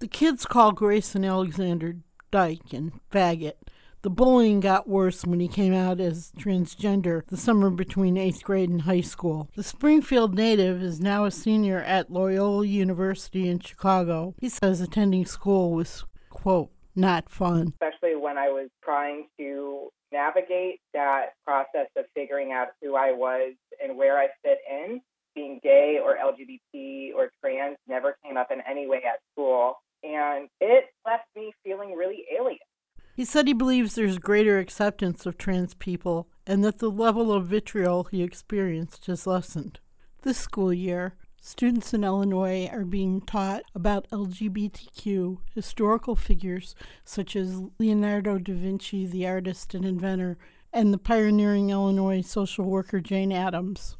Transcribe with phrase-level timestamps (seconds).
[0.00, 1.96] The kids call Grace and Alexander
[2.30, 3.54] Dyke and faggot.
[4.02, 8.70] The bullying got worse when he came out as transgender the summer between eighth grade
[8.70, 9.50] and high school.
[9.56, 14.36] The Springfield native is now a senior at Loyola University in Chicago.
[14.38, 17.74] He says attending school was, quote, not fun.
[17.82, 23.54] Especially when I was trying to navigate that process of figuring out who I was
[23.82, 25.00] and where I fit in.
[25.34, 29.74] Being gay or LGBT or trans never came up in any way at school.
[30.02, 32.58] And it left me feeling really alien.
[33.18, 37.46] He said he believes there's greater acceptance of trans people and that the level of
[37.46, 39.80] vitriol he experienced has lessened.
[40.22, 47.60] This school year, students in Illinois are being taught about LGBTQ historical figures such as
[47.80, 50.38] Leonardo da Vinci, the artist and inventor,
[50.72, 53.97] and the pioneering Illinois social worker Jane Addams.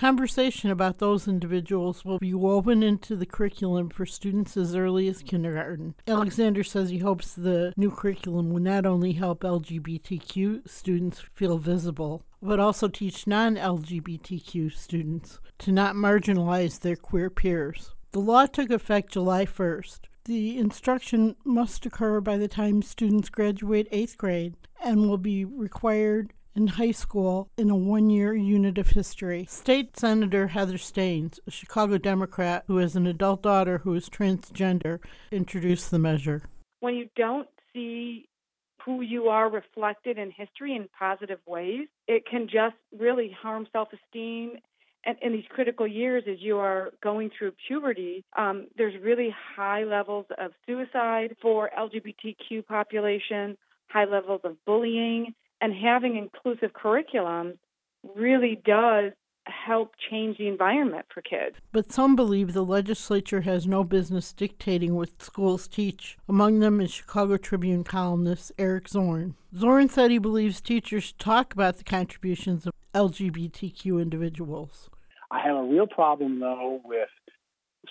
[0.00, 5.22] Conversation about those individuals will be woven into the curriculum for students as early as
[5.22, 5.94] kindergarten.
[6.08, 12.22] Alexander says he hopes the new curriculum will not only help LGBTQ students feel visible,
[12.40, 17.94] but also teach non LGBTQ students to not marginalize their queer peers.
[18.12, 19.98] The law took effect July 1st.
[20.24, 26.32] The instruction must occur by the time students graduate eighth grade and will be required
[26.54, 29.46] in high school in a one year unit of history.
[29.48, 34.98] State Senator Heather Steans, a Chicago Democrat who has an adult daughter who is transgender,
[35.30, 36.42] introduced the measure.
[36.80, 38.28] When you don't see
[38.84, 43.88] who you are reflected in history in positive ways, it can just really harm self
[43.92, 44.54] esteem.
[45.04, 49.84] And in these critical years, as you are going through puberty, um, there's really high
[49.84, 53.56] levels of suicide for LGBTQ population,
[53.88, 57.58] high levels of bullying, and having inclusive curriculums
[58.16, 59.12] really does
[59.46, 61.56] help change the environment for kids.
[61.72, 66.16] But some believe the legislature has no business dictating what schools teach.
[66.28, 69.34] Among them is Chicago Tribune columnist Eric Zorn.
[69.56, 74.88] Zorn said he believes teachers should talk about the contributions of LGBTQ individuals.
[75.30, 77.08] I have a real problem, though, with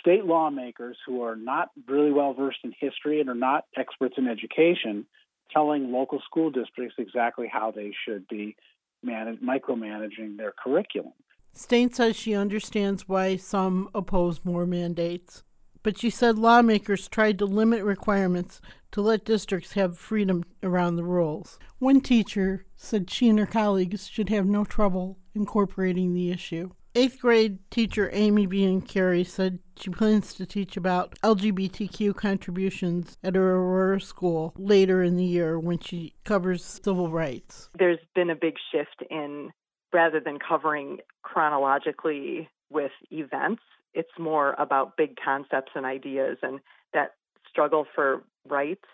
[0.00, 4.26] state lawmakers who are not really well versed in history and are not experts in
[4.26, 5.06] education
[5.52, 8.56] telling local school districts exactly how they should be
[9.02, 11.12] manage, micromanaging their curriculum.
[11.52, 15.42] Steans says she understands why some oppose more mandates,
[15.82, 18.60] but she said lawmakers tried to limit requirements
[18.92, 21.58] to let districts have freedom around the rules.
[21.78, 26.70] One teacher said she and her colleagues should have no trouble incorporating the issue.
[26.96, 33.56] Eighth grade teacher Amy Biancarey said she plans to teach about LGBTQ contributions at her
[33.56, 37.68] Aurora school later in the year when she covers civil rights.
[37.78, 39.52] There's been a big shift in
[39.92, 46.60] rather than covering chronologically with events, it's more about big concepts and ideas, and
[46.94, 47.10] that
[47.46, 48.88] struggle for rights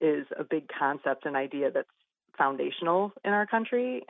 [0.00, 1.88] is a big concept and idea that's
[2.38, 4.02] foundational in our country.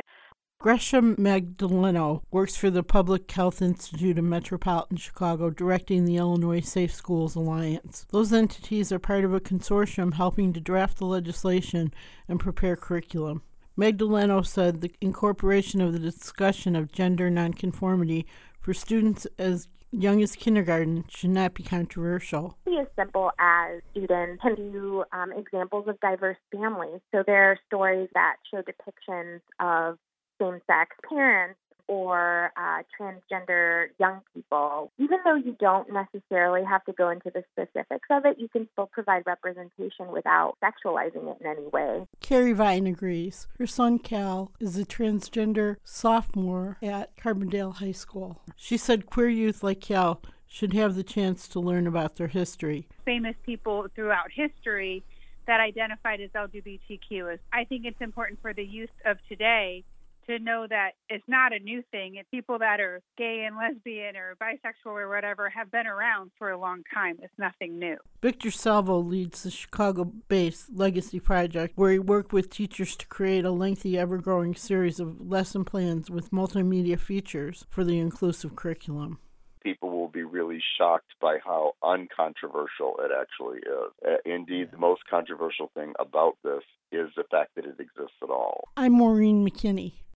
[0.65, 6.91] Gresham Magdaleno works for the Public Health Institute of Metropolitan Chicago, directing the Illinois Safe
[6.95, 8.07] Schools Alliance.
[8.11, 11.93] Those entities are part of a consortium helping to draft the legislation
[12.29, 13.43] and prepare curriculum.
[13.77, 18.25] Magdaleno said the incorporation of the discussion of gender nonconformity
[18.59, 22.57] for students as young as kindergarten should not be controversial.
[22.65, 27.01] Be As simple as students can do um, examples of diverse families.
[27.13, 29.99] So there are stories that show depictions of
[30.41, 36.93] same sex parents or uh, transgender young people, even though you don't necessarily have to
[36.93, 41.47] go into the specifics of it, you can still provide representation without sexualizing it in
[41.47, 42.07] any way.
[42.21, 43.47] Carrie Vine agrees.
[43.59, 48.41] Her son Cal is a transgender sophomore at Carbondale High School.
[48.57, 52.87] She said queer youth like Cal should have the chance to learn about their history.
[53.05, 55.05] Famous people throughout history
[55.47, 57.39] that identified as LGBTQ.
[57.53, 59.85] I think it's important for the youth of today
[60.27, 62.17] to know that it's not a new thing.
[62.17, 66.51] It's people that are gay and lesbian or bisexual or whatever have been around for
[66.51, 67.17] a long time.
[67.23, 67.97] It's nothing new.
[68.23, 73.45] Victor Salvo leads the Chicago based Legacy Project, where he worked with teachers to create
[73.45, 79.19] a lengthy, ever growing series of lesson plans with multimedia features for the inclusive curriculum
[79.65, 84.21] people will be really shocked by how uncontroversial it actually is.
[84.25, 86.63] Indeed, the most controversial thing about this
[86.93, 88.69] is the fact that it exists at all.
[88.77, 89.93] I'm Maureen McKinney.